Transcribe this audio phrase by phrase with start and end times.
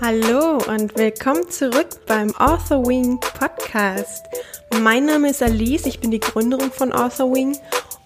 [0.00, 4.26] Hallo und willkommen zurück beim Author Wing Podcast.
[4.80, 7.58] Mein Name ist Alice, ich bin die Gründerin von Author Wing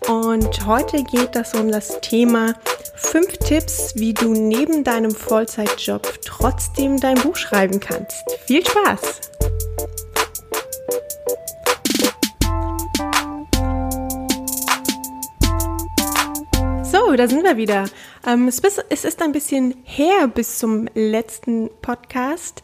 [0.08, 2.54] und heute geht es um das Thema
[2.96, 8.24] 5 Tipps, wie du neben deinem Vollzeitjob trotzdem dein Buch schreiben kannst.
[8.46, 9.20] Viel Spaß!
[16.90, 17.86] So, da sind wir wieder.
[18.26, 22.62] Ähm, es, ist ein bisschen her bis zum letzten Podcast.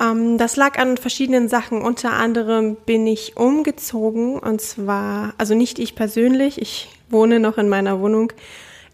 [0.00, 1.82] Ähm, das lag an verschiedenen Sachen.
[1.82, 7.68] Unter anderem bin ich umgezogen und zwar, also nicht ich persönlich, ich wohne noch in
[7.68, 8.32] meiner Wohnung.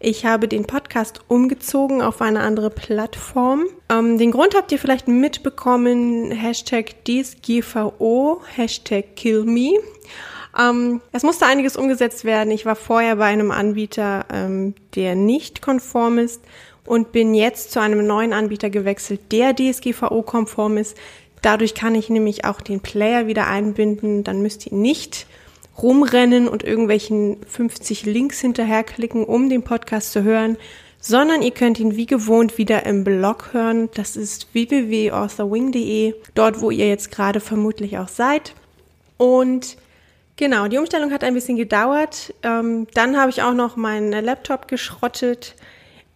[0.03, 3.67] Ich habe den Podcast umgezogen auf eine andere Plattform.
[3.87, 9.79] Ähm, den Grund habt ihr vielleicht mitbekommen, Hashtag DSGVO, Hashtag KillMe.
[10.57, 12.51] Ähm, es musste einiges umgesetzt werden.
[12.51, 16.41] Ich war vorher bei einem Anbieter, ähm, der nicht konform ist
[16.85, 20.97] und bin jetzt zu einem neuen Anbieter gewechselt, der DSGVO-konform ist.
[21.41, 24.23] Dadurch kann ich nämlich auch den Player wieder einbinden.
[24.23, 25.25] Dann müsst ihr nicht
[25.81, 30.57] rumrennen und irgendwelchen 50 Links hinterherklicken, um den Podcast zu hören,
[30.99, 33.89] sondern ihr könnt ihn wie gewohnt wieder im Blog hören.
[33.95, 38.53] Das ist www.authorwing.de, dort wo ihr jetzt gerade vermutlich auch seid.
[39.17, 39.77] Und
[40.41, 42.33] Genau, die Umstellung hat ein bisschen gedauert.
[42.41, 45.53] Ähm, dann habe ich auch noch meinen Laptop geschrottet.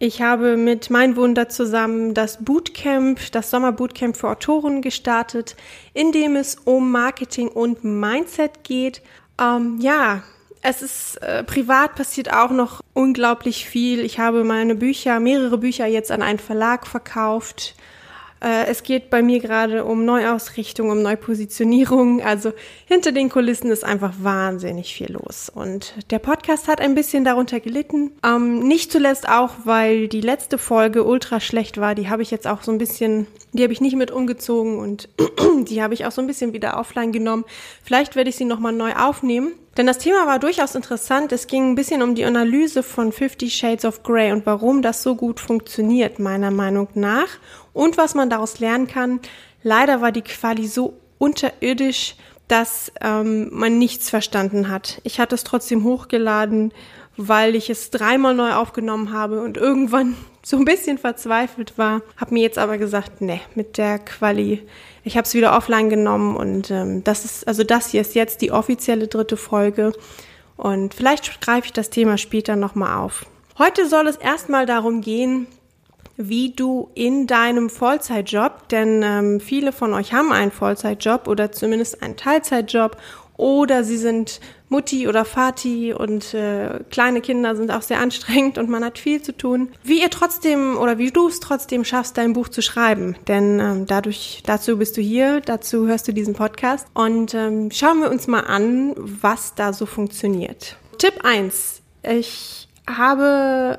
[0.00, 5.54] Ich habe mit Mein Wunder zusammen das Bootcamp, das Sommerbootcamp für Autoren gestartet,
[5.94, 9.00] in dem es um Marketing und Mindset geht.
[9.40, 10.24] Ähm, ja,
[10.60, 14.00] es ist äh, privat passiert auch noch unglaublich viel.
[14.00, 17.76] Ich habe meine Bücher, mehrere Bücher jetzt an einen Verlag verkauft.
[18.46, 22.22] Äh, es geht bei mir gerade um Neuausrichtung, um Neupositionierung.
[22.22, 22.52] Also
[22.86, 25.50] hinter den Kulissen ist einfach wahnsinnig viel los.
[25.52, 28.12] Und der Podcast hat ein bisschen darunter gelitten.
[28.24, 31.96] Ähm, nicht zuletzt auch, weil die letzte Folge ultra schlecht war.
[31.96, 35.08] Die habe ich jetzt auch so ein bisschen, die habe ich nicht mit umgezogen und
[35.68, 37.44] die habe ich auch so ein bisschen wieder offline genommen.
[37.82, 39.54] Vielleicht werde ich sie nochmal neu aufnehmen.
[39.76, 41.32] Denn das Thema war durchaus interessant.
[41.32, 45.02] Es ging ein bisschen um die Analyse von Fifty Shades of Grey und warum das
[45.02, 47.28] so gut funktioniert, meiner Meinung nach
[47.74, 49.20] und was man daraus lernen kann.
[49.62, 52.16] Leider war die Quali so unterirdisch,
[52.48, 55.00] dass ähm, man nichts verstanden hat.
[55.02, 56.72] Ich hatte es trotzdem hochgeladen,
[57.16, 62.02] weil ich es dreimal neu aufgenommen habe und irgendwann so ein bisschen verzweifelt war.
[62.16, 64.66] Hab mir jetzt aber gesagt, ne, mit der Quali.
[65.06, 68.40] Ich habe es wieder offline genommen und ähm, das ist also das hier ist jetzt
[68.40, 69.92] die offizielle dritte Folge
[70.56, 73.24] und vielleicht greife ich das Thema später nochmal auf.
[73.56, 75.46] Heute soll es erstmal darum gehen,
[76.16, 82.02] wie du in deinem Vollzeitjob, denn ähm, viele von euch haben einen Vollzeitjob oder zumindest
[82.02, 82.96] einen Teilzeitjob
[83.36, 88.68] oder sie sind Mutti oder Vati und äh, kleine Kinder sind auch sehr anstrengend und
[88.68, 89.68] man hat viel zu tun.
[89.82, 93.86] Wie ihr trotzdem oder wie du es trotzdem schaffst, dein Buch zu schreiben, denn ähm,
[93.86, 98.26] dadurch dazu bist du hier, dazu hörst du diesen Podcast und ähm, schauen wir uns
[98.26, 100.76] mal an, was da so funktioniert.
[100.98, 101.82] Tipp 1.
[102.02, 103.78] Ich habe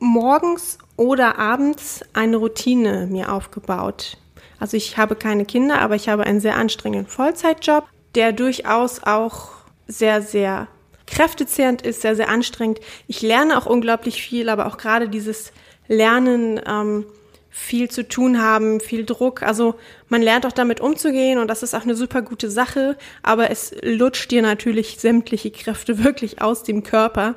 [0.00, 4.16] morgens oder abends eine Routine mir aufgebaut.
[4.60, 7.84] Also ich habe keine Kinder, aber ich habe einen sehr anstrengenden Vollzeitjob,
[8.14, 9.57] der durchaus auch
[9.88, 10.68] sehr, sehr
[11.06, 12.80] kräftezehrend ist, sehr, sehr anstrengend.
[13.06, 15.52] Ich lerne auch unglaublich viel, aber auch gerade dieses
[15.88, 17.06] Lernen, ähm,
[17.50, 19.42] viel zu tun haben, viel Druck.
[19.42, 19.74] Also
[20.08, 23.74] man lernt auch damit umzugehen und das ist auch eine super gute Sache, aber es
[23.82, 27.34] lutscht dir natürlich sämtliche Kräfte wirklich aus dem Körper.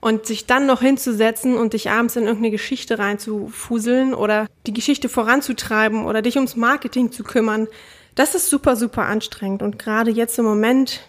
[0.00, 5.08] Und sich dann noch hinzusetzen und dich abends in irgendeine Geschichte reinzufuseln oder die Geschichte
[5.08, 7.68] voranzutreiben oder dich ums Marketing zu kümmern,
[8.14, 9.62] das ist super, super anstrengend.
[9.62, 11.00] Und gerade jetzt im Moment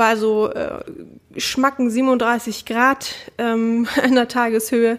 [0.00, 0.82] bei so äh,
[1.36, 4.98] schmacken 37 Grad ähm, an der Tageshöhe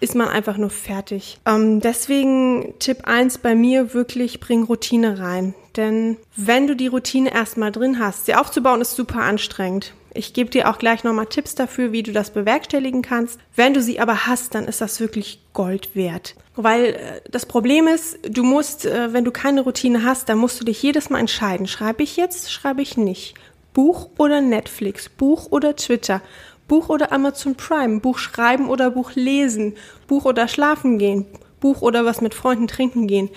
[0.00, 1.38] ist man einfach nur fertig.
[1.46, 5.54] Ähm, deswegen Tipp 1 bei mir wirklich bring Routine rein.
[5.76, 9.94] Denn wenn du die Routine erstmal drin hast, sie aufzubauen ist super anstrengend.
[10.14, 13.38] Ich gebe dir auch gleich nochmal Tipps dafür, wie du das bewerkstelligen kannst.
[13.54, 16.34] Wenn du sie aber hast, dann ist das wirklich Gold wert.
[16.56, 20.60] Weil äh, das Problem ist, du musst, äh, wenn du keine Routine hast, dann musst
[20.60, 21.68] du dich jedes Mal entscheiden.
[21.68, 23.34] Schreibe ich jetzt, schreibe ich nicht.
[23.74, 26.22] Buch oder Netflix, Buch oder Twitter,
[26.66, 29.74] Buch oder Amazon Prime, Buch schreiben oder Buch lesen,
[30.06, 31.26] Buch oder schlafen gehen,
[31.60, 33.28] Buch oder was mit Freunden trinken gehen.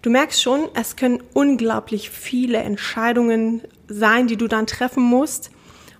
[0.00, 5.52] Du merkst schon, es können unglaublich viele Entscheidungen sein, die du dann treffen musst.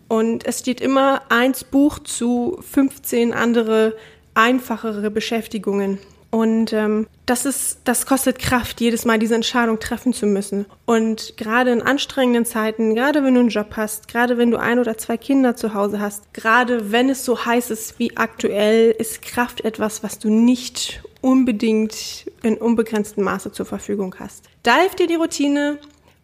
[0.08, 3.94] Und es steht immer eins Buch zu 15 andere
[4.34, 5.98] einfachere Beschäftigungen.
[6.32, 10.64] Und ähm, das ist, das kostet Kraft, jedes Mal diese Entscheidung treffen zu müssen.
[10.86, 14.78] Und gerade in anstrengenden Zeiten, gerade wenn du einen Job hast, gerade wenn du ein
[14.78, 19.20] oder zwei Kinder zu Hause hast, gerade wenn es so heiß ist wie aktuell, ist
[19.20, 24.46] Kraft etwas, was du nicht unbedingt in unbegrenztem Maße zur Verfügung hast.
[24.62, 25.78] Da hilft dir die Routine.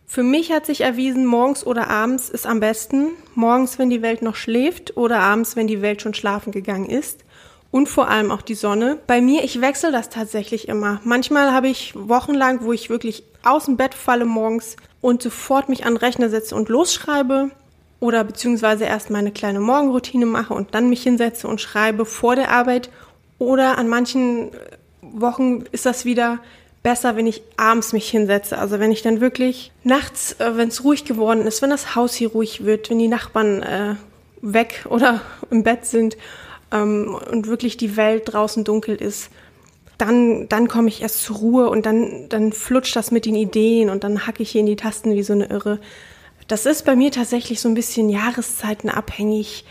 [0.07, 3.11] Für mich hat sich erwiesen, morgens oder abends ist am besten.
[3.35, 7.27] Morgens, wenn die Welt noch schläft oder abends, wenn die Welt schon schlafen gegangen ist.
[7.70, 8.99] Und vor allem auch die Sonne.
[9.06, 11.00] Bei mir, ich wechsle das tatsächlich immer.
[11.05, 15.85] Manchmal habe ich wochenlang, wo ich wirklich aus dem Bett falle morgens und sofort mich
[15.85, 17.50] an den Rechner setze und losschreibe
[18.00, 22.50] oder beziehungsweise erst meine kleine Morgenroutine mache und dann mich hinsetze und schreibe vor der
[22.50, 22.91] Arbeit.
[23.38, 24.50] Oder an manchen
[25.03, 26.38] Wochen ist das wieder
[26.82, 28.59] besser, wenn ich abends mich hinsetze.
[28.59, 32.14] Also wenn ich dann wirklich nachts, äh, wenn es ruhig geworden ist, wenn das Haus
[32.14, 33.94] hier ruhig wird, wenn die Nachbarn äh,
[34.41, 36.17] weg oder im Bett sind
[36.73, 39.31] ähm, und wirklich die Welt draußen dunkel ist,
[39.99, 43.91] dann, dann komme ich erst zur Ruhe und dann, dann flutscht das mit den Ideen
[43.91, 45.81] und dann hacke ich hier in die Tasten wie so eine Irre.
[46.47, 49.65] Das ist bei mir tatsächlich so ein bisschen jahreszeitenabhängig,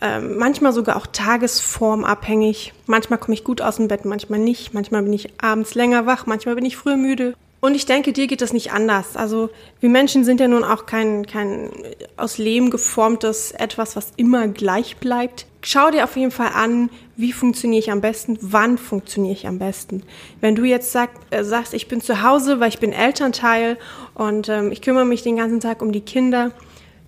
[0.00, 2.72] äh, manchmal sogar auch tagesformabhängig.
[2.86, 4.74] Manchmal komme ich gut aus dem Bett, manchmal nicht.
[4.74, 7.34] Manchmal bin ich abends länger wach, manchmal bin ich früh müde.
[7.64, 9.16] Und ich denke, dir geht das nicht anders.
[9.16, 9.48] Also
[9.80, 11.70] wir Menschen sind ja nun auch kein, kein
[12.14, 15.46] aus Lehm geformtes etwas, was immer gleich bleibt.
[15.62, 19.58] Schau dir auf jeden Fall an, wie funktioniere ich am besten, wann funktioniere ich am
[19.58, 20.02] besten.
[20.42, 23.78] Wenn du jetzt sag, äh, sagst, ich bin zu Hause, weil ich bin Elternteil
[24.12, 26.50] und ähm, ich kümmere mich den ganzen Tag um die Kinder,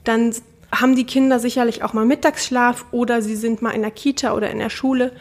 [0.04, 0.34] dann
[0.72, 4.50] haben die Kinder sicherlich auch mal Mittagsschlaf oder sie sind mal in der Kita oder
[4.50, 5.12] in der Schule.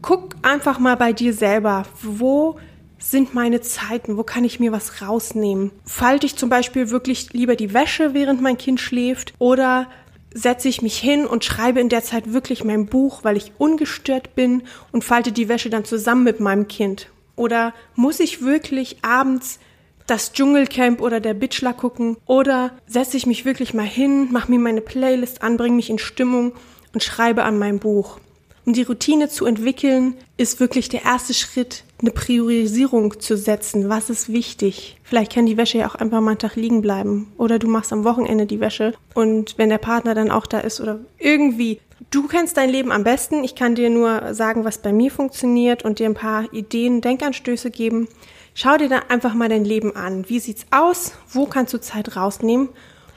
[0.00, 2.56] Guck einfach mal bei dir selber, wo
[3.02, 4.16] sind meine Zeiten?
[4.16, 5.70] Wo kann ich mir was rausnehmen?
[5.84, 9.34] Falte ich zum Beispiel wirklich lieber die Wäsche, während mein Kind schläft?
[9.38, 9.88] Oder
[10.34, 14.34] setze ich mich hin und schreibe in der Zeit wirklich mein Buch, weil ich ungestört
[14.34, 14.62] bin
[14.92, 17.08] und falte die Wäsche dann zusammen mit meinem Kind?
[17.36, 19.58] Oder muss ich wirklich abends
[20.06, 22.16] das Dschungelcamp oder der Bitchler gucken?
[22.26, 25.98] Oder setze ich mich wirklich mal hin, mache mir meine Playlist an, bringe mich in
[25.98, 26.52] Stimmung
[26.92, 28.18] und schreibe an meinem Buch?
[28.64, 33.88] Um die Routine zu entwickeln, ist wirklich der erste Schritt, eine Priorisierung zu setzen.
[33.88, 34.98] Was ist wichtig?
[35.02, 37.32] Vielleicht kann die Wäsche ja auch einfach mal einen Tag liegen bleiben.
[37.38, 38.92] Oder du machst am Wochenende die Wäsche.
[39.14, 41.80] Und wenn der Partner dann auch da ist oder irgendwie.
[42.10, 43.44] Du kennst dein Leben am besten.
[43.44, 47.70] Ich kann dir nur sagen, was bei mir funktioniert und dir ein paar Ideen, Denkanstöße
[47.70, 48.08] geben.
[48.54, 50.28] Schau dir dann einfach mal dein Leben an.
[50.28, 51.12] Wie sieht's aus?
[51.30, 52.68] Wo kannst du Zeit rausnehmen?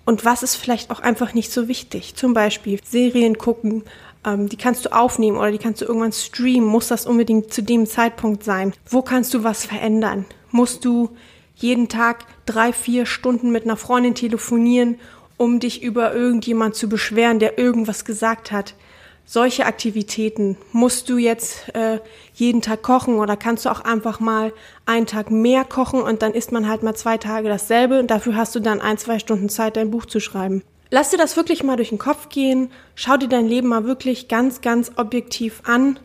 [0.06, 2.16] Und was ist vielleicht auch einfach nicht so wichtig?
[2.16, 3.84] Zum Beispiel Serien gucken,
[4.26, 6.68] ähm, die kannst du aufnehmen oder die kannst du irgendwann streamen.
[6.68, 8.74] Muss das unbedingt zu dem Zeitpunkt sein?
[8.90, 10.26] Wo kannst du was verändern?
[10.52, 11.10] Musst du
[11.56, 15.00] jeden Tag drei, vier Stunden mit einer Freundin telefonieren,
[15.38, 18.76] um dich über irgendjemand zu beschweren, der irgendwas gesagt hat?
[19.28, 22.00] Solche Aktivitäten musst du jetzt äh,
[22.36, 24.54] jeden Tag kochen oder kannst du auch einfach mal
[24.86, 28.36] einen Tag mehr kochen und dann isst man halt mal zwei Tage dasselbe und dafür
[28.36, 30.62] hast du dann ein, zwei Stunden Zeit, dein Buch zu schreiben.
[30.92, 32.70] Lass dir das wirklich mal durch den Kopf gehen.
[32.94, 36.00] Schau dir dein Leben mal wirklich ganz, ganz objektiv an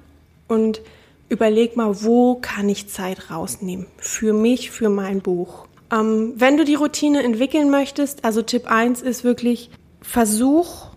[0.49, 0.81] und
[1.29, 3.87] überleg mal, wo kann ich Zeit rausnehmen?
[3.99, 5.67] Für mich, für mein Buch.
[5.93, 9.71] Ähm, wenn du die Routine entwickeln möchtest, also Tipp 1 ist wirklich,
[10.03, 10.88] versuch,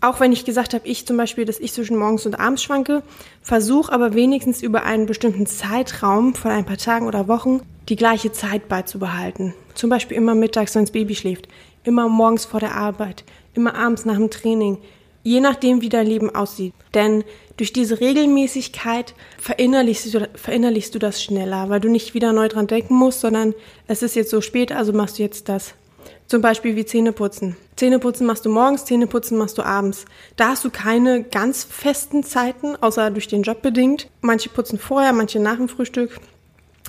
[0.00, 3.02] auch wenn ich gesagt habe, ich zum Beispiel, dass ich zwischen morgens und abends schwanke,
[3.40, 8.32] versuch aber wenigstens über einen bestimmten Zeitraum von ein paar Tagen oder Wochen die gleiche
[8.32, 9.54] Zeit beizubehalten.
[9.74, 11.48] Zum Beispiel immer mittags, wenn das Baby schläft
[11.84, 13.24] immer morgens vor der Arbeit,
[13.54, 14.78] immer abends nach dem Training,
[15.22, 16.74] je nachdem, wie dein Leben aussieht.
[16.94, 17.24] Denn
[17.56, 22.66] durch diese Regelmäßigkeit verinnerlichst du, verinnerlichst du das schneller, weil du nicht wieder neu dran
[22.66, 23.54] denken musst, sondern
[23.86, 25.74] es ist jetzt so spät, also machst du jetzt das.
[26.26, 27.56] Zum Beispiel wie Zähneputzen.
[27.76, 30.06] Zähneputzen machst du morgens, Zähneputzen machst du abends.
[30.36, 34.08] Da hast du keine ganz festen Zeiten, außer durch den Job bedingt.
[34.22, 36.18] Manche putzen vorher, manche nach dem Frühstück.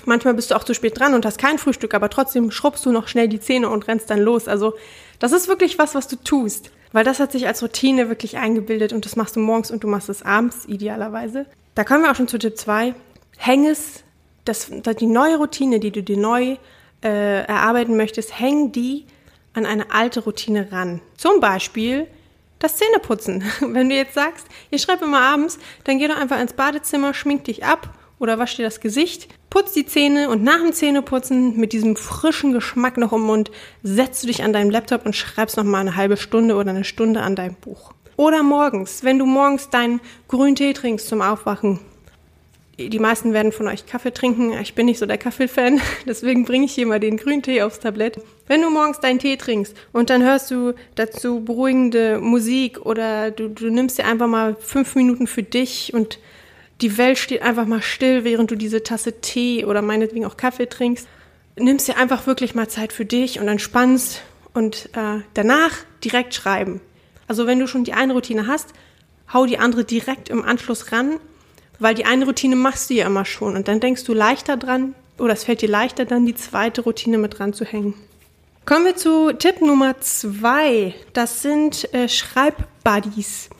[0.04, 2.92] Manchmal bist du auch zu spät dran und hast kein Frühstück, aber trotzdem schrubbst du
[2.92, 4.48] noch schnell die Zähne und rennst dann los.
[4.48, 4.74] Also
[5.18, 8.92] das ist wirklich was, was du tust, weil das hat sich als Routine wirklich eingebildet
[8.92, 11.46] und das machst du morgens und du machst es abends idealerweise.
[11.74, 12.94] Da kommen wir auch schon zu Tipp 2.
[13.38, 14.04] Häng es,
[14.44, 14.70] das,
[15.00, 16.56] die neue Routine, die du dir neu
[17.02, 19.06] äh, erarbeiten möchtest, häng die
[19.54, 21.00] an eine alte Routine ran.
[21.16, 22.06] Zum Beispiel
[22.58, 23.44] das Zähneputzen.
[23.60, 27.44] Wenn du jetzt sagst, ich schreibe immer abends, dann geh doch einfach ins Badezimmer, schmink
[27.44, 31.72] dich ab oder wasch dir das Gesicht, putz die Zähne und nach dem Zähneputzen mit
[31.72, 33.50] diesem frischen Geschmack noch im Mund
[33.82, 36.84] setzt du dich an deinem Laptop und schreibst noch mal eine halbe Stunde oder eine
[36.84, 37.92] Stunde an deinem Buch.
[38.16, 41.80] Oder morgens, wenn du morgens deinen grünen Tee trinkst zum Aufwachen.
[42.76, 44.52] Die meisten werden von euch Kaffee trinken.
[44.60, 47.78] Ich bin nicht so der Kaffee-Fan, deswegen bringe ich hier mal den grünen Tee aufs
[47.78, 48.18] Tablett.
[48.48, 53.48] Wenn du morgens deinen Tee trinkst und dann hörst du dazu beruhigende Musik oder du,
[53.48, 56.18] du nimmst dir einfach mal fünf Minuten für dich und
[56.80, 60.68] die Welt steht einfach mal still, während du diese Tasse Tee oder meinetwegen auch Kaffee
[60.68, 61.06] trinkst.
[61.56, 64.22] Nimmst dir einfach wirklich mal Zeit für dich und entspannst
[64.54, 66.80] und äh, danach direkt schreiben.
[67.28, 68.70] Also wenn du schon die eine Routine hast,
[69.32, 71.18] hau die andere direkt im Anschluss ran
[71.78, 74.94] Weil die eine Routine machst du ja immer schon und dann denkst du leichter dran
[75.18, 77.94] oder es fällt dir leichter dann die zweite Routine mit dran zu hängen.
[78.64, 80.94] Kommen wir zu Tipp Nummer zwei.
[81.12, 83.50] Das sind äh, Schreibbuddies.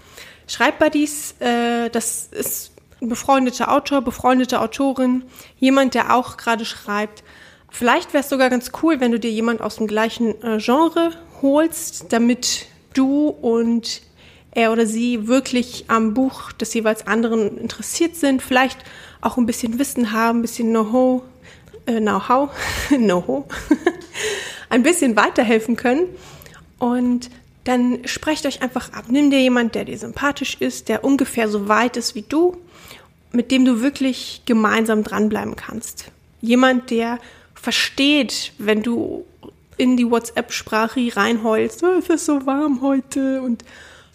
[0.46, 2.73] Schreibbuddies, äh, das ist
[3.04, 5.24] ein befreundeter Autor, befreundete Autorin,
[5.58, 7.22] jemand, der auch gerade schreibt.
[7.70, 11.12] Vielleicht wäre es sogar ganz cool, wenn du dir jemand aus dem gleichen äh, Genre
[11.42, 14.02] holst, damit du und
[14.52, 18.78] er oder sie wirklich am Buch des jeweils anderen interessiert sind, vielleicht
[19.20, 21.22] auch ein bisschen Wissen haben, ein bisschen Know-how,
[21.86, 22.50] äh, Know-how,
[22.88, 23.44] Know-how,
[24.70, 26.04] ein bisschen weiterhelfen können.
[26.78, 27.30] Und
[27.64, 29.06] dann sprecht euch einfach ab.
[29.08, 32.56] Nimm dir jemand, der dir sympathisch ist, der ungefähr so weit ist wie du,
[33.34, 36.10] mit dem du wirklich gemeinsam dranbleiben kannst.
[36.40, 37.18] Jemand, der
[37.54, 39.24] versteht, wenn du
[39.76, 43.64] in die WhatsApp-Sprache reinheulst, oh, es ist so warm heute und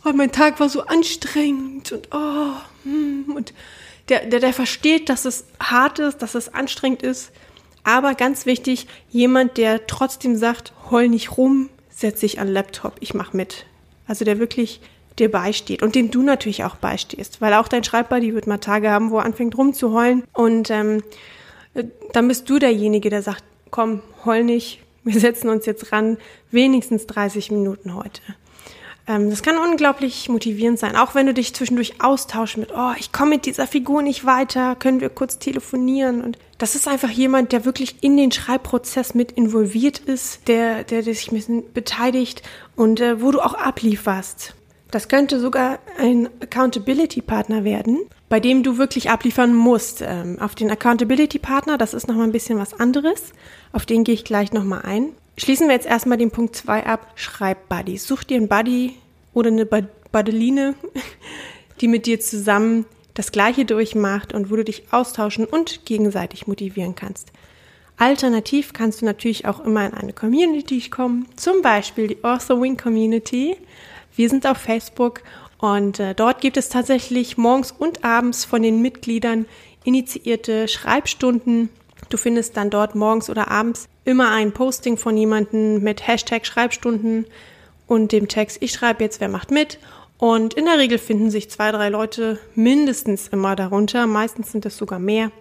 [0.05, 3.53] oh, mein Tag war so anstrengend und oh, hm, und
[4.07, 7.31] der, der, der versteht, dass es hart ist, dass es anstrengend ist,
[7.83, 13.13] aber ganz wichtig, jemand, der trotzdem sagt, heul nicht rum, setz dich an Laptop, ich
[13.13, 13.65] mach mit.
[14.07, 14.79] Also der wirklich
[15.19, 18.89] dir beisteht und dem du natürlich auch beistehst, weil auch dein Schreibbuddy wird mal Tage
[18.89, 21.03] haben, wo er anfängt rumzuheulen und ähm,
[22.13, 26.17] dann bist du derjenige, der sagt, komm, heul nicht, wir setzen uns jetzt ran,
[26.51, 28.21] wenigstens 30 Minuten heute.
[29.09, 33.11] Ähm, das kann unglaublich motivierend sein, auch wenn du dich zwischendurch austauschst mit, oh, ich
[33.11, 36.21] komme mit dieser Figur nicht weiter, können wir kurz telefonieren.
[36.21, 41.01] Und das ist einfach jemand, der wirklich in den Schreibprozess mit involviert ist, der, der,
[41.01, 42.43] der sich ein bisschen beteiligt
[42.75, 44.53] und äh, wo du auch ablieferst.
[44.91, 50.01] Das könnte sogar ein Accountability-Partner werden, bei dem du wirklich abliefern musst.
[50.01, 53.33] Ähm, auf den Accountability-Partner, das ist nochmal ein bisschen was anderes.
[53.71, 55.09] Auf den gehe ich gleich nochmal ein.
[55.37, 57.11] Schließen wir jetzt erstmal den Punkt 2 ab.
[57.15, 58.07] Schreib Buddies.
[58.07, 58.95] Such dir einen Buddy
[59.33, 60.73] oder eine Buddeline,
[61.81, 66.95] die mit dir zusammen das Gleiche durchmacht und wo du dich austauschen und gegenseitig motivieren
[66.95, 67.31] kannst.
[67.97, 72.77] Alternativ kannst du natürlich auch immer in eine Community kommen, zum Beispiel die Author Wing
[72.77, 73.57] Community.
[74.19, 75.21] Wir sind auf Facebook
[75.59, 79.45] und äh, dort gibt es tatsächlich morgens und abends von den Mitgliedern
[79.85, 81.69] initiierte Schreibstunden.
[82.09, 87.27] Du findest dann dort morgens oder abends immer ein Posting von jemandem mit Hashtag Schreibstunden
[87.87, 89.79] und dem Text Ich schreibe jetzt, wer macht mit.
[90.17, 94.75] Und in der Regel finden sich zwei, drei Leute mindestens immer darunter, meistens sind es
[94.75, 95.31] sogar mehr,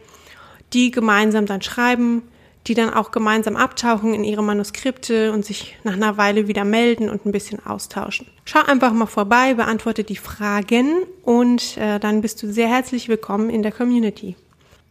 [0.72, 2.22] die gemeinsam dann schreiben,
[2.66, 7.08] die dann auch gemeinsam abtauchen in ihre Manuskripte und sich nach einer Weile wieder melden
[7.08, 8.26] und ein bisschen austauschen.
[8.44, 13.48] Schau einfach mal vorbei, beantworte die Fragen und äh, dann bist du sehr herzlich willkommen
[13.48, 14.36] in der Community.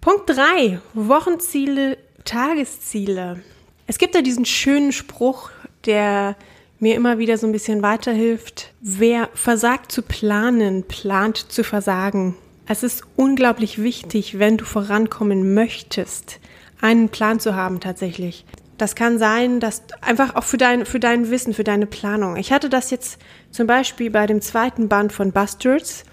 [0.01, 0.79] Punkt 3.
[0.93, 3.43] Wochenziele, Tagesziele.
[3.85, 5.49] Es gibt ja diesen schönen Spruch,
[5.85, 6.35] der
[6.79, 8.73] mir immer wieder so ein bisschen weiterhilft.
[8.81, 12.35] Wer versagt zu planen, plant zu versagen.
[12.67, 16.39] Es ist unglaublich wichtig, wenn du vorankommen möchtest,
[16.81, 18.45] einen Plan zu haben tatsächlich.
[18.77, 22.37] Das kann sein, dass einfach auch für dein, für dein Wissen, für deine Planung.
[22.37, 23.19] Ich hatte das jetzt
[23.49, 26.03] zum Beispiel bei dem zweiten Band von Bastards,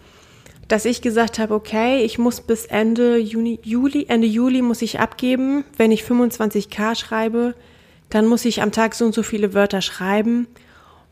[0.69, 4.99] dass ich gesagt habe, okay, ich muss bis Ende Juni, Juli, Ende Juli muss ich
[4.99, 5.65] abgeben.
[5.77, 7.55] Wenn ich 25k schreibe,
[8.09, 10.47] dann muss ich am Tag so und so viele Wörter schreiben.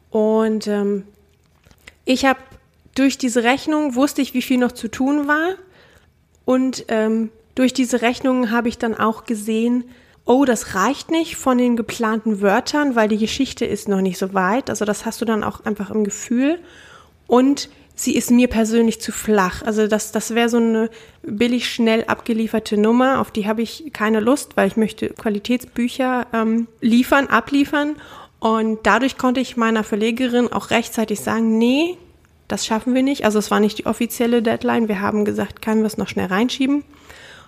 [0.09, 1.04] Und ähm,
[2.06, 2.40] ich habe
[2.94, 5.54] durch diese Rechnung wusste ich, wie viel noch zu tun war.
[6.44, 9.85] Und ähm, durch diese Rechnungen habe ich dann auch gesehen,
[10.25, 14.35] oh, das reicht nicht von den geplanten Wörtern, weil die Geschichte ist noch nicht so
[14.35, 14.71] weit.
[14.71, 16.59] Also das hast du dann auch einfach im Gefühl.
[17.26, 19.62] Und sie ist mir persönlich zu flach.
[19.62, 20.90] Also das, das wäre so eine
[21.23, 26.68] billig schnell abgelieferte Nummer, auf die habe ich keine Lust, weil ich möchte Qualitätsbücher ähm,
[26.80, 27.97] liefern, abliefern.
[28.38, 31.97] Und dadurch konnte ich meiner Verlegerin auch rechtzeitig sagen, nee,
[32.49, 33.25] das schaffen wir nicht.
[33.25, 34.88] Also es war nicht die offizielle Deadline.
[34.88, 36.85] Wir haben gesagt, können wir es noch schnell reinschieben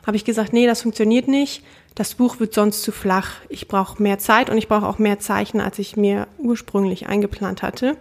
[0.07, 1.63] habe ich gesagt, nee, das funktioniert nicht.
[1.95, 3.33] Das Buch wird sonst zu flach.
[3.49, 7.63] Ich brauche mehr Zeit und ich brauche auch mehr Zeichen, als ich mir ursprünglich eingeplant
[7.63, 7.97] hatte.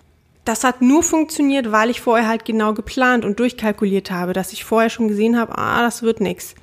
[0.46, 4.66] Das hat nur funktioniert, weil ich vorher halt genau geplant und durchkalkuliert habe, dass ich
[4.66, 6.56] vorher schon gesehen habe, ah, das wird nix.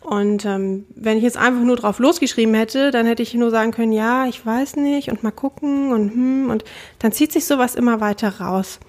[0.00, 3.70] Und ähm, wenn ich jetzt einfach nur drauf losgeschrieben hätte, dann hätte ich nur sagen
[3.70, 6.64] können, ja, ich weiß nicht und mal gucken und hm, und
[6.98, 8.80] dann zieht sich sowas immer weiter raus.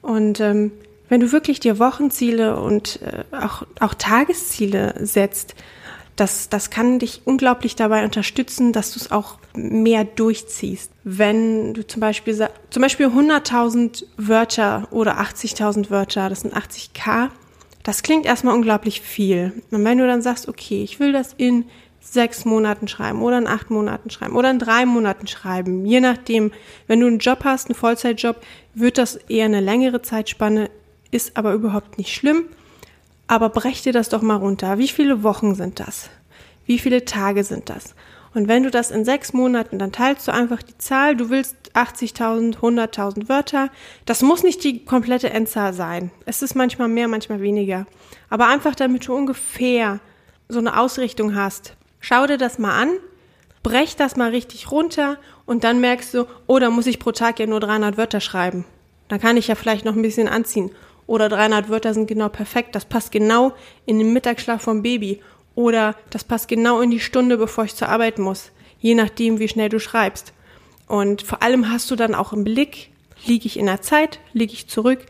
[0.00, 0.70] Und ähm,
[1.10, 5.54] wenn du wirklich dir Wochenziele und äh, auch, auch Tagesziele setzt,
[6.16, 10.92] das, das kann dich unglaublich dabei unterstützen, dass du es auch mehr durchziehst.
[11.02, 17.30] Wenn du zum Beispiel, zum Beispiel 100.000 Wörter oder 80.000 Wörter, das sind 80k,
[17.82, 19.52] das klingt erstmal unglaublich viel.
[19.70, 21.64] Und wenn du dann sagst, okay, ich will das in
[22.00, 26.52] sechs Monaten schreiben oder in acht Monaten schreiben oder in drei Monaten schreiben, je nachdem,
[26.86, 28.36] wenn du einen Job hast, einen Vollzeitjob,
[28.74, 30.70] wird das eher eine längere Zeitspanne
[31.10, 32.44] ist aber überhaupt nicht schlimm.
[33.26, 34.78] aber brech dir das doch mal runter.
[34.78, 36.10] Wie viele Wochen sind das?
[36.66, 37.94] Wie viele Tage sind das?
[38.34, 41.56] Und wenn du das in sechs Monaten, dann teilst du einfach die Zahl, du willst
[41.74, 43.70] 80.000, 100.000 Wörter.
[44.04, 46.10] Das muss nicht die komplette Endzahl sein.
[46.26, 47.86] Es ist manchmal mehr, manchmal weniger.
[48.28, 50.00] Aber einfach damit du ungefähr
[50.48, 51.76] so eine Ausrichtung hast.
[52.00, 52.90] Schau dir das mal an,
[53.62, 57.38] brech das mal richtig runter und dann merkst du, oh, da muss ich pro Tag
[57.38, 58.64] ja nur 300 Wörter schreiben.
[59.08, 60.70] Dann kann ich ja vielleicht noch ein bisschen anziehen.
[61.10, 62.76] Oder 300 Wörter sind genau perfekt.
[62.76, 63.52] Das passt genau
[63.84, 65.20] in den Mittagsschlaf vom Baby.
[65.56, 68.52] Oder das passt genau in die Stunde, bevor ich zur Arbeit muss.
[68.78, 70.32] Je nachdem, wie schnell du schreibst.
[70.86, 72.90] Und vor allem hast du dann auch im Blick,
[73.26, 75.00] liege ich in der Zeit, liege ich zurück,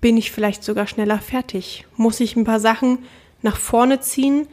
[0.00, 1.86] bin ich vielleicht sogar schneller fertig?
[1.96, 3.00] Muss ich ein paar Sachen
[3.42, 4.46] nach vorne ziehen,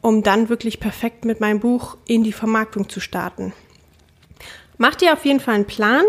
[0.00, 3.52] um dann wirklich perfekt mit meinem Buch in die Vermarktung zu starten?
[4.78, 6.04] Mach dir auf jeden Fall einen Plan,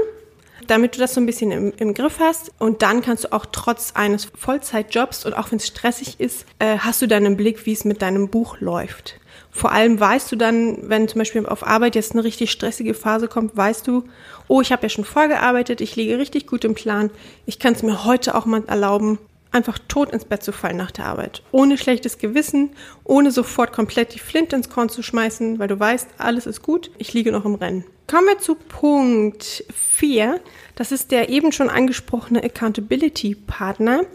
[0.67, 2.51] damit du das so ein bisschen im, im Griff hast.
[2.59, 6.77] Und dann kannst du auch trotz eines Vollzeitjobs und auch wenn es stressig ist, äh,
[6.77, 9.19] hast du dann im Blick, wie es mit deinem Buch läuft.
[9.51, 13.27] Vor allem weißt du dann, wenn zum Beispiel auf Arbeit jetzt eine richtig stressige Phase
[13.27, 14.03] kommt, weißt du,
[14.47, 17.09] oh, ich habe ja schon vorgearbeitet, ich liege richtig gut im Plan,
[17.47, 19.17] ich kann es mir heute auch mal erlauben,
[19.51, 21.41] einfach tot ins Bett zu fallen nach der Arbeit.
[21.51, 22.69] Ohne schlechtes Gewissen,
[23.03, 26.91] ohne sofort komplett die Flint ins Korn zu schmeißen, weil du weißt, alles ist gut,
[26.99, 27.83] ich liege noch im Rennen.
[28.09, 30.39] Kommen wir zu Punkt 4.
[30.75, 34.05] Das ist der eben schon angesprochene Accountability Partner.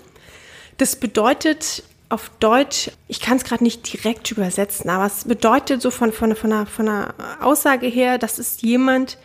[0.79, 5.91] Das bedeutet auf Deutsch, ich kann es gerade nicht direkt übersetzen, aber es bedeutet so
[5.91, 9.19] von, von, von, einer, von einer Aussage her, das ist jemand,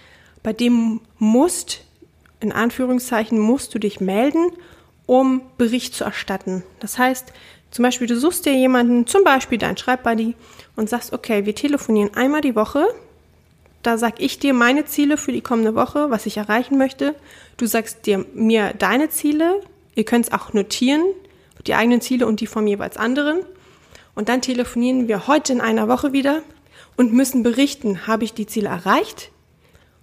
[0.44, 1.86] bei dem musst,
[2.42, 4.52] in Anführungszeichen, musst du dich melden,
[5.06, 6.64] um Bericht zu erstatten.
[6.82, 7.32] Das heißt,
[7.72, 10.36] zum Beispiel, du suchst dir jemanden, zum Beispiel deinen Schreibbuddy,
[10.76, 12.86] und sagst, okay, wir telefonieren einmal die Woche
[13.88, 17.16] da sag ich dir meine Ziele für die kommende Woche, was ich erreichen möchte.
[17.56, 19.62] Du sagst dir mir deine Ziele.
[19.96, 21.04] Ihr könnt es auch notieren,
[21.66, 23.40] die eigenen Ziele und die vom jeweils anderen.
[24.14, 26.42] Und dann telefonieren wir heute in einer Woche wieder
[26.98, 29.32] und müssen berichten, habe ich die Ziele erreicht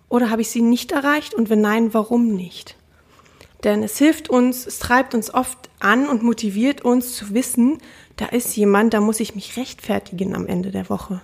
[0.09, 2.77] oder habe ich sie nicht erreicht und wenn nein, warum nicht?
[3.65, 7.79] Denn es hilft uns, es treibt uns oft an und motiviert uns zu wissen,
[8.17, 11.21] da ist jemand, da muss ich mich rechtfertigen am Ende der Woche.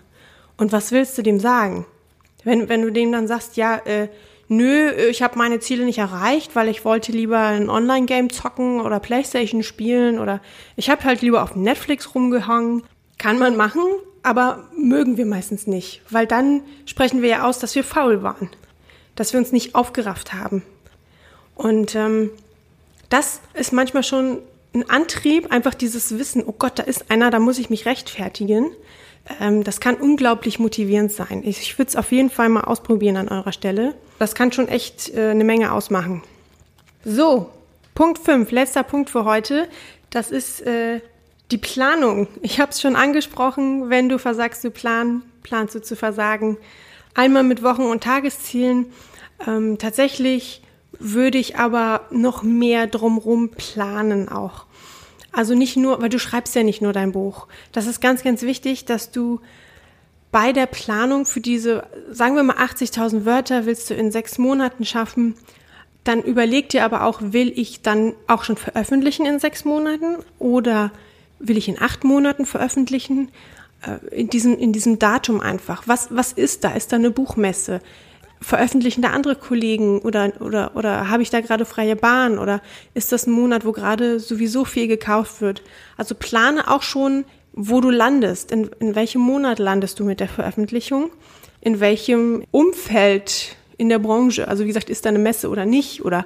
[0.59, 1.87] Und was willst du dem sagen?
[2.45, 4.09] Wenn, wenn du dem dann sagst, ja, äh,
[4.49, 9.01] nö, ich habe meine Ziele nicht erreicht, weil ich wollte lieber ein Online-Game zocken oder
[9.01, 10.41] Playstation spielen oder
[10.77, 12.83] ich habe halt lieber auf Netflix rumgehangen.
[13.19, 13.83] Kann man machen,
[14.23, 18.49] aber mögen wir meistens nicht, weil dann sprechen wir ja aus, dass wir faul waren,
[19.15, 20.63] dass wir uns nicht aufgerafft haben.
[21.55, 22.31] Und ähm,
[23.11, 24.39] das ist manchmal schon
[24.75, 28.71] ein Antrieb, einfach dieses Wissen, oh Gott, da ist einer, da muss ich mich rechtfertigen.
[29.41, 31.43] Ähm, das kann unglaublich motivierend sein.
[31.45, 33.95] Ich, ich würde es auf jeden Fall mal ausprobieren an eurer Stelle.
[34.19, 36.23] Das kann schon echt äh, eine Menge ausmachen.
[37.05, 37.51] So,
[37.95, 39.69] Punkt 5, letzter Punkt für heute.
[40.11, 41.01] Das ist äh,
[41.51, 42.29] die Planung.
[42.43, 46.57] Ich habe es schon angesprochen, wenn du versagst du planen, planst du zu versagen.
[47.15, 48.87] Einmal mit Wochen- und Tageszielen.
[49.47, 50.63] Ähm, tatsächlich
[50.99, 54.67] würde ich aber noch mehr drumrum planen auch.
[55.33, 57.47] Also nicht nur, weil du schreibst ja nicht nur dein Buch.
[57.73, 59.41] Das ist ganz, ganz wichtig, dass du
[60.33, 64.85] bei der Planung für diese, sagen wir mal 80.000 Wörter willst du in sechs Monaten
[64.85, 65.35] schaffen,
[66.05, 70.93] dann überleg dir aber auch, will ich dann auch schon veröffentlichen in sechs Monaten oder
[71.39, 73.31] will ich in acht Monaten veröffentlichen?
[73.83, 75.85] Äh, in diesem, in diesem Datum einfach.
[75.87, 76.73] Was, was ist da?
[76.73, 77.81] Ist da eine Buchmesse?
[78.41, 82.63] Veröffentlichen da andere Kollegen oder, oder, oder habe ich da gerade freie Bahn oder
[82.95, 85.63] ist das ein Monat, wo gerade sowieso viel gekauft wird?
[85.97, 90.29] Also plane auch schon, wo du landest, in, in welchem Monat landest du mit der
[90.29, 91.11] Veröffentlichung,
[91.61, 96.05] in welchem Umfeld in der Branche, also wie gesagt, ist da eine Messe oder nicht
[96.05, 96.25] oder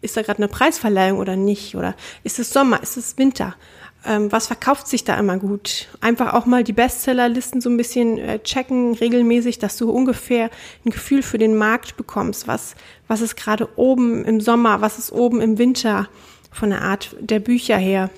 [0.00, 3.56] ist da gerade eine Preisverleihung oder nicht oder ist es Sommer, ist es Winter?
[4.06, 5.88] Ähm, was verkauft sich da immer gut.
[6.00, 10.50] Einfach auch mal die Bestsellerlisten so ein bisschen äh, checken regelmäßig, dass du ungefähr
[10.84, 12.46] ein Gefühl für den Markt bekommst.
[12.46, 12.74] Was,
[13.08, 16.08] was ist gerade oben im Sommer, was ist oben im Winter
[16.50, 18.10] von der Art der Bücher her.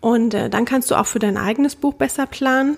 [0.00, 2.76] Und äh, dann kannst du auch für dein eigenes Buch besser planen.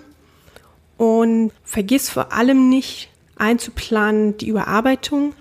[0.97, 5.33] Und vergiss vor allem nicht einzuplanen die Überarbeitung,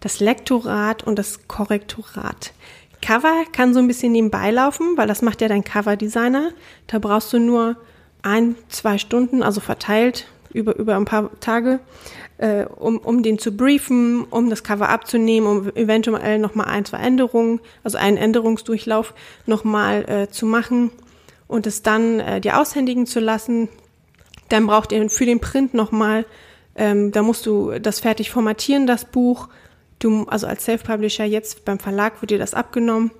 [0.00, 2.52] das Lektorat und das Korrektorat.
[3.02, 6.50] Cover kann so ein bisschen nebenbei laufen, weil das macht ja dein Cover-Designer.
[6.86, 7.76] Da brauchst du nur
[8.22, 11.80] ein, zwei Stunden, also verteilt über, über ein paar Tage,
[12.38, 16.98] äh, um, um den zu briefen, um das Cover abzunehmen, um eventuell nochmal ein, zwei
[16.98, 19.14] Änderungen, also einen Änderungsdurchlauf
[19.46, 20.90] nochmal äh, zu machen
[21.48, 23.68] und es dann äh, dir aushändigen zu lassen.
[24.48, 26.24] Dann braucht ihr für den Print nochmal,
[26.76, 29.48] ähm, da musst du das fertig formatieren, das Buch
[30.02, 33.10] Du, also als Self-Publisher jetzt beim Verlag wird dir das abgenommen.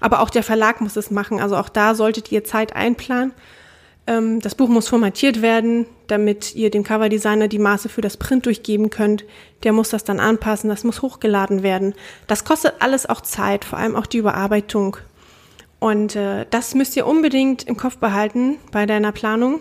[0.00, 1.40] Aber auch der Verlag muss es machen.
[1.40, 3.32] Also auch da solltet ihr Zeit einplanen.
[4.06, 8.46] Ähm, das Buch muss formatiert werden, damit ihr dem Coverdesigner die Maße für das Print
[8.46, 9.24] durchgeben könnt.
[9.62, 11.94] Der muss das dann anpassen, das muss hochgeladen werden.
[12.26, 14.96] Das kostet alles auch Zeit, vor allem auch die Überarbeitung.
[15.78, 19.60] Und äh, das müsst ihr unbedingt im Kopf behalten bei deiner Planung.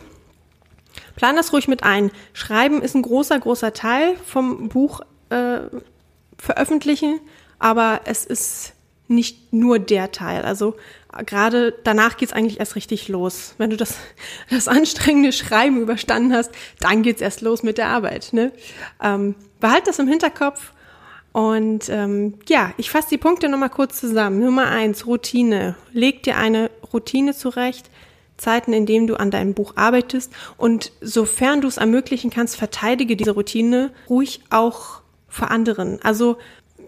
[1.15, 2.11] Plan das ruhig mit ein.
[2.33, 5.59] Schreiben ist ein großer, großer Teil vom Buch äh,
[6.41, 7.19] veröffentlichen,
[7.59, 8.73] aber es ist
[9.07, 10.41] nicht nur der Teil.
[10.41, 10.75] Also
[11.25, 13.53] gerade danach geht's eigentlich erst richtig los.
[13.59, 13.97] Wenn du das,
[14.49, 18.33] das anstrengende Schreiben überstanden hast, dann geht's erst los mit der Arbeit.
[18.33, 18.51] Ne?
[19.01, 20.73] Ähm, behalt das im Hinterkopf.
[21.31, 24.39] Und ähm, ja, ich fasse die Punkte nochmal kurz zusammen.
[24.43, 25.75] Nummer eins, Routine.
[25.93, 27.89] Leg dir eine Routine zurecht.
[28.37, 30.33] Zeiten, in denen du an deinem Buch arbeitest.
[30.57, 35.00] Und sofern du es ermöglichen kannst, verteidige diese Routine ruhig auch
[35.31, 35.99] vor anderen.
[36.03, 36.37] Also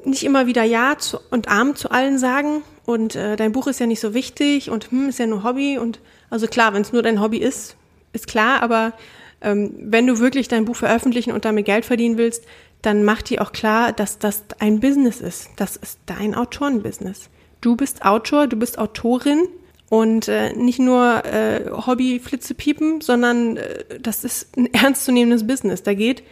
[0.05, 3.79] nicht immer wieder Ja zu, und Arm zu allen sagen und äh, dein Buch ist
[3.79, 6.93] ja nicht so wichtig und hm, ist ja nur Hobby und also klar, wenn es
[6.93, 7.77] nur dein Hobby ist,
[8.11, 8.93] ist klar, aber
[9.41, 12.43] ähm, wenn du wirklich dein Buch veröffentlichen und damit Geld verdienen willst,
[12.81, 15.49] dann mach dir auch klar, dass das ein Business ist.
[15.55, 17.29] Das ist dein Autorenbusiness.
[17.61, 19.47] Du bist Autor, du bist Autorin
[19.89, 25.83] und äh, nicht nur äh, Hobby Flitze piepen, sondern äh, das ist ein ernstzunehmendes Business.
[25.83, 26.23] Da geht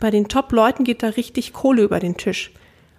[0.00, 2.52] bei den Top-Leuten geht da richtig Kohle über den Tisch.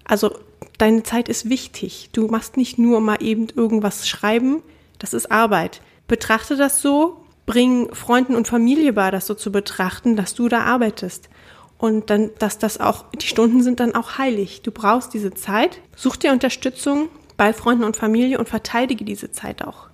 [0.05, 0.35] Also
[0.77, 2.09] deine Zeit ist wichtig.
[2.13, 4.61] Du machst nicht nur mal eben irgendwas schreiben,
[4.99, 5.81] das ist Arbeit.
[6.07, 10.61] Betrachte das so, bring Freunden und Familie bei, das so zu betrachten, dass du da
[10.61, 11.29] arbeitest.
[11.77, 14.61] Und dann, dass das auch, die Stunden sind dann auch heilig.
[14.61, 15.79] Du brauchst diese Zeit.
[15.95, 19.87] Such dir Unterstützung bei Freunden und Familie und verteidige diese Zeit auch.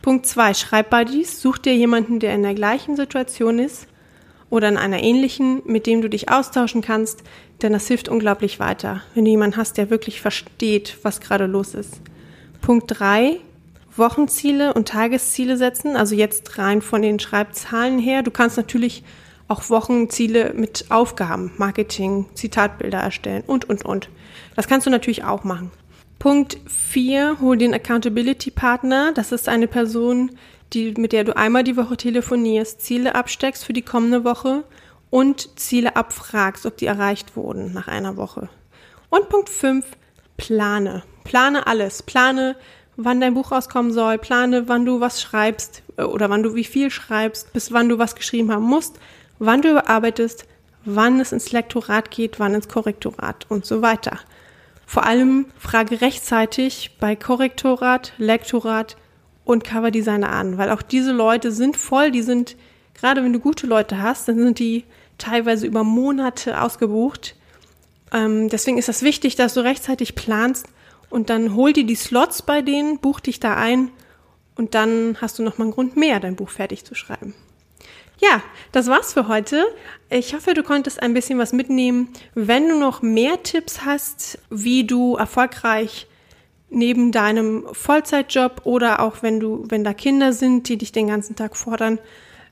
[0.00, 1.42] Punkt zwei: Schreibbuddies.
[1.42, 3.86] Such dir jemanden, der in der gleichen Situation ist
[4.56, 7.22] oder in einer ähnlichen, mit dem du dich austauschen kannst,
[7.62, 11.74] denn das hilft unglaublich weiter, wenn du jemanden hast, der wirklich versteht, was gerade los
[11.74, 12.00] ist.
[12.60, 13.38] Punkt drei:
[13.96, 18.22] Wochenziele und Tagesziele setzen, also jetzt rein von den Schreibzahlen her.
[18.22, 19.04] Du kannst natürlich
[19.48, 24.08] auch Wochenziele mit Aufgaben, Marketing, Zitatbilder erstellen und, und, und.
[24.56, 25.70] Das kannst du natürlich auch machen.
[26.18, 29.12] Punkt vier: Hol den Accountability Partner.
[29.14, 30.32] Das ist eine Person,
[30.72, 34.64] die, mit der du einmal die Woche telefonierst, Ziele absteckst für die kommende Woche
[35.10, 38.48] und Ziele abfragst, ob die erreicht wurden nach einer Woche.
[39.08, 39.84] Und Punkt 5,
[40.36, 41.02] plane.
[41.24, 42.02] Plane alles.
[42.02, 42.56] Plane,
[42.96, 44.18] wann dein Buch rauskommen soll.
[44.18, 47.98] Plane, wann du was schreibst äh, oder wann du wie viel schreibst, bis wann du
[47.98, 48.98] was geschrieben haben musst,
[49.38, 50.46] wann du überarbeitest,
[50.84, 54.18] wann es ins Lektorat geht, wann ins Korrektorat und so weiter.
[54.86, 58.96] Vor allem frage rechtzeitig bei Korrektorat, Lektorat,
[59.46, 62.56] und Coverdesigner an, weil auch diese Leute sind voll, die sind,
[62.94, 64.84] gerade wenn du gute Leute hast, dann sind die
[65.18, 67.36] teilweise über Monate ausgebucht.
[68.12, 70.66] Ähm, deswegen ist das wichtig, dass du rechtzeitig planst
[71.10, 73.90] und dann hol dir die Slots bei denen, buch dich da ein
[74.56, 77.32] und dann hast du nochmal einen Grund mehr, dein Buch fertig zu schreiben.
[78.18, 79.64] Ja, das war's für heute.
[80.10, 82.08] Ich hoffe, du konntest ein bisschen was mitnehmen.
[82.34, 86.08] Wenn du noch mehr Tipps hast, wie du erfolgreich
[86.68, 91.36] neben deinem Vollzeitjob oder auch wenn du, wenn da Kinder sind, die dich den ganzen
[91.36, 91.98] Tag fordern,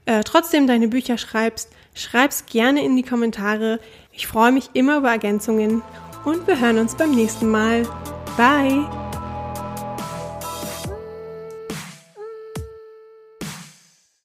[0.06, 3.80] äh, trotzdem deine Bücher schreibst, schreib's gerne in die Kommentare.
[4.12, 5.82] Ich freue mich immer über Ergänzungen
[6.24, 7.82] und wir hören uns beim nächsten Mal.
[8.36, 9.03] Bye!